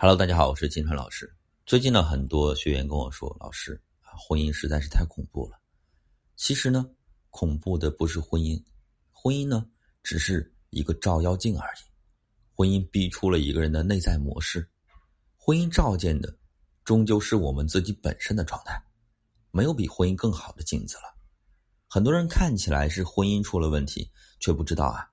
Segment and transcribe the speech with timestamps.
[0.00, 1.34] Hello，大家好，我是金川老师。
[1.66, 5.60] 最近呢，很多学员跟我说，老师啊，婚姻实在是太恐怖了。
[6.36, 6.88] 其实呢，
[7.30, 8.62] 恐怖的不是婚姻，
[9.10, 9.66] 婚姻呢
[10.04, 11.90] 只是一个照妖镜而已。
[12.54, 14.70] 婚姻逼出了一个人的内在模式，
[15.36, 16.32] 婚姻照见的
[16.84, 18.80] 终究是我们自己本身的状态，
[19.50, 21.18] 没有比婚姻更好的镜子了。
[21.88, 24.08] 很多人看起来是婚姻出了问题，
[24.38, 25.10] 却不知道啊，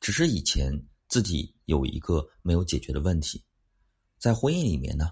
[0.00, 3.40] 只是以前自己有一个没有解决的问题。
[4.24, 5.10] 在婚姻里面呢，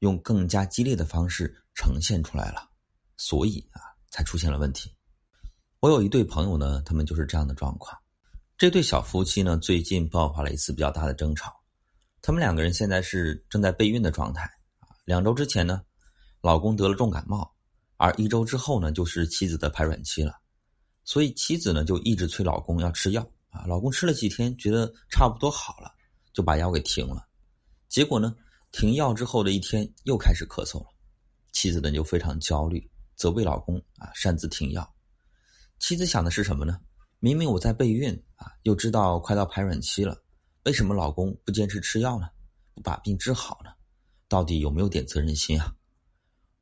[0.00, 2.68] 用更加激烈的方式呈现出来了，
[3.16, 3.78] 所以啊，
[4.10, 4.92] 才出现了问题。
[5.78, 7.96] 我有一对朋友呢，他们就是这样的状况。
[8.58, 11.54] 这对小夫妻呢，最近爆发了一次比较大的争吵。
[12.22, 14.42] 他们两个人现在是正在备孕的状态
[14.80, 14.98] 啊。
[15.04, 15.82] 两周之前呢，
[16.40, 17.54] 老公得了重感冒，
[17.98, 20.34] 而一周之后呢，就是妻子的排卵期了。
[21.04, 23.64] 所以妻子呢，就一直催老公要吃药啊。
[23.68, 25.94] 老公吃了几天，觉得差不多好了，
[26.32, 27.28] 就把药给停了。
[27.88, 28.36] 结果呢？
[28.72, 30.86] 停药之后的一天又开始咳嗽了，
[31.52, 34.94] 妻子呢就非常焦虑，责备老公啊擅自停药。
[35.78, 36.78] 妻子想的是什么呢？
[37.18, 40.16] 明明我在备孕啊，又知道快到排卵期了，
[40.64, 42.28] 为什么老公不坚持吃药呢？
[42.74, 43.70] 不把病治好呢？
[44.28, 45.74] 到底有没有点责任心啊？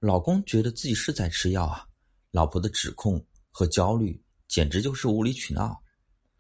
[0.01, 1.86] 老公觉得自己是在吃药啊，
[2.31, 5.79] 老婆的指控和焦虑简直就是无理取闹。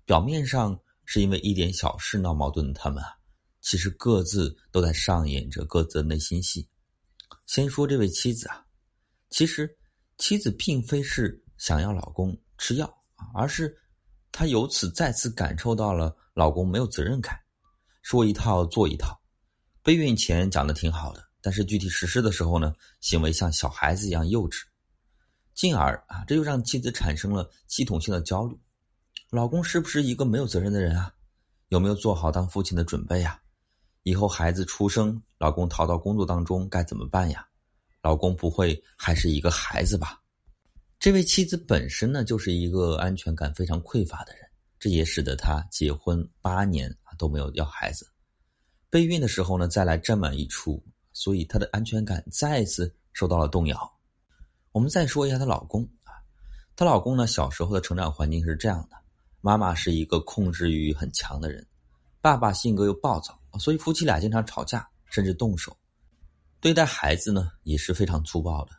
[0.06, 3.17] 表面上是因为一点小事闹矛盾的他们啊。
[3.68, 6.66] 其实各自都在上演着各自的内心戏。
[7.44, 8.64] 先说这位妻子啊，
[9.28, 9.68] 其实
[10.16, 13.76] 妻子并非是想要老公吃药啊，而是
[14.32, 17.38] 她由此再次感受到了老公没有责任感，
[18.00, 19.20] 说一套做一套。
[19.82, 24.62] 备孕前讲的挺好的，但是具体实施的时候呢，行为像小孩子一样幼稚，
[25.54, 28.58] 进而啊，这就让妻子产生了系统性的焦虑：
[29.28, 31.12] 老公是不是一个没有责任的人啊？
[31.68, 33.38] 有没有做好当父亲的准备呀？
[34.04, 37.46] 以后孩子出生，老公逃到工作当中该怎么办呀？
[38.00, 40.22] 老公不会还是一个孩子吧？
[40.98, 48.08] 这位妻子本身呢，就是一个安全感非常匮乏的人，这也使得她结婚八年啊都没有要孩子。
[48.88, 53.92] 备孕的时候呢，再来这么一出，所以她的安全感再次受到了动摇。
[54.72, 56.22] 我们再说一下她老公啊，
[56.74, 58.96] 她老公呢，小时候的成长环境是这样的：
[59.40, 61.66] 妈妈是一个控制欲很强的人，
[62.20, 63.38] 爸爸性格又暴躁。
[63.58, 65.76] 所以夫妻俩经常吵架，甚至动手，
[66.60, 68.72] 对待孩子呢也是非常粗暴的。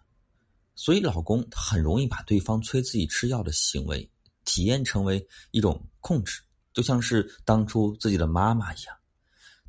[0.75, 4.09] 所以老公很容易把对方催自己吃药的行为
[4.45, 6.41] 体验成为一种控制，
[6.73, 8.95] 就像是当初自己的妈妈一样。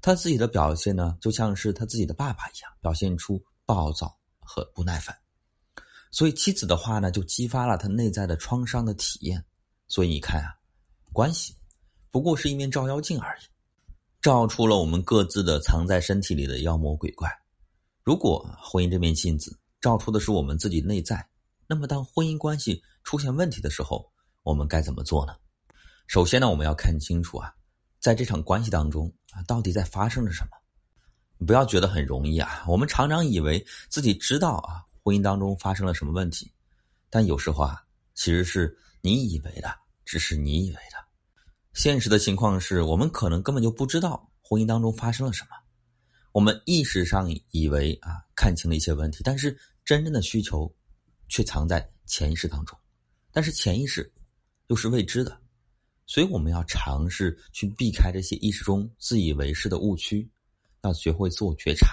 [0.01, 5.17] 他自己的表现呢，就像是他自己的爸爸一样，表现出暴躁和不耐烦。
[6.11, 9.45] 所以妻子的话呢，就激发了他内在的创伤的体验。
[9.89, 10.55] 所以你看啊，
[11.13, 11.55] 关系
[12.11, 13.43] 不过是一面照妖镜而已。
[14.23, 17.31] 照出了我们各自的藏在身体里的妖魔鬼怪。
[18.03, 21.27] 如果婚姻这面镜子照出的是我们自己内在，
[21.67, 25.35] 那么当婚姻关系出现问题的时候，我们该怎么做呢？
[26.07, 27.55] 首先呢，我们要看清楚啊，
[27.99, 30.51] 在这场关系当中啊，到底在发生着什么。
[31.47, 36.53] 不要觉得很容易啊，我们常常以为自己知道啊，婚姻当中发生了什么问题，
[37.09, 37.83] 但有时候啊，
[38.15, 41.10] 其实是你以为的，只是你以为的。
[41.73, 45.51] 现实的情况是我们可能根本就不知道婚姻当中发生了什么，
[46.33, 50.75] 我们意识上以为啊看清了一些问题，但是真正的需求
[51.29, 52.77] 却藏在潜意识当中，
[53.33, 54.13] 但是潜意识
[54.67, 55.41] 又是未知的，
[56.07, 60.29] 所以我们要尝试去避开这些意识中自以为是的误区，
[60.83, 61.87] 要学会自我觉察，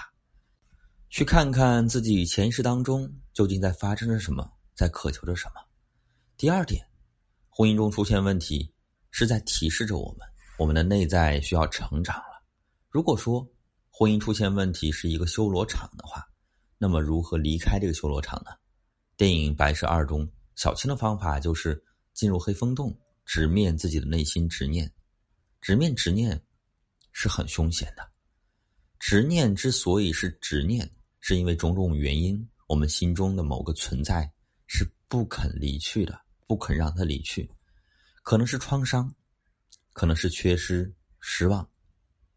[1.08, 5.64] 去看看自己潜意识当中究竟在发生着什么，在渴求着什么。
[6.36, 6.84] 第二点，
[7.48, 8.72] 婚姻中出现问题。
[9.10, 10.26] 是在提示着我们，
[10.58, 12.42] 我们的内在需要成长了。
[12.88, 13.46] 如果说
[13.90, 16.24] 婚姻出现问题是一个修罗场的话，
[16.78, 18.52] 那么如何离开这个修罗场呢？
[19.16, 21.82] 电影《白蛇二》中，小青的方法就是
[22.14, 24.92] 进入黑风洞，直面自己的内心执念。
[25.60, 26.40] 直面执念
[27.10, 28.08] 是很凶险的。
[29.00, 30.88] 执念之所以是执念，
[31.18, 34.30] 是因为种种原因，我们心中的某个存在
[34.68, 37.50] 是不肯离去的，不肯让它离去。
[38.28, 39.10] 可能是创伤，
[39.94, 41.66] 可能是缺失、失望、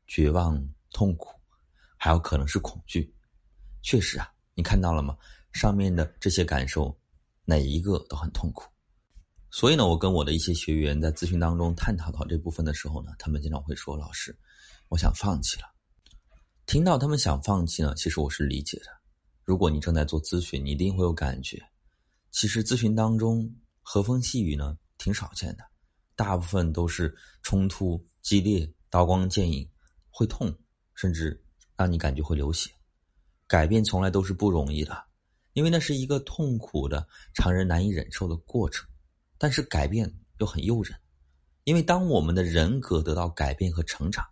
[0.08, 0.58] 绝望、
[0.94, 1.38] 痛苦，
[1.98, 3.14] 还有可能是恐惧。
[3.82, 5.18] 确实啊，你看到了吗？
[5.52, 6.98] 上面的这些感受，
[7.44, 8.72] 哪一个都很痛苦。
[9.50, 14.34] 所以呢，我跟我的一些学员在咨询当中探讨到这部分的时候呢，他们经常会说：“老师，
[14.88, 15.66] 我想放弃了。”
[16.66, 18.86] 听到他们想放弃呢，其实我是理解的。
[19.44, 21.62] 如果你正在做咨询，你一定会有感觉。
[22.32, 25.70] 其实咨询当中和风细雨呢，挺少见的。
[26.24, 29.68] 大部分都是冲突激烈、刀光剑影，
[30.12, 30.56] 会痛，
[30.94, 31.44] 甚至
[31.76, 32.70] 让你感觉会流血。
[33.48, 35.04] 改变从来都是不容易的，
[35.54, 38.88] 因为那是一个痛苦的、常人难以忍受的过程。
[39.40, 40.96] 但是改变又很诱人，
[41.64, 44.24] 因为当我们的人格得到改变和成长，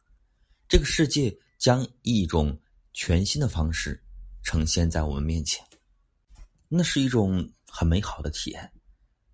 [0.68, 2.56] 这个世界将一种
[2.94, 4.00] 全新的方式
[4.44, 5.66] 呈现在我们面前，
[6.68, 8.72] 那是一种很美好的体验。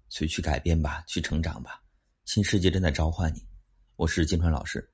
[0.07, 1.81] 所以去改变吧，去成长吧，
[2.25, 3.45] 新世界正在召唤你。
[3.97, 4.89] 我是金川老师，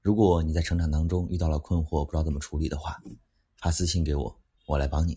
[0.00, 3.00] 如果你在成长当中遇到了困惑，不知道怎么处理的话，
[3.56, 4.36] 发私信给我，
[4.66, 5.16] 我来帮你。